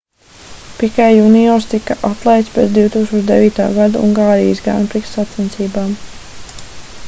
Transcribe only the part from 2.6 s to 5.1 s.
2009. gada ungārijas grand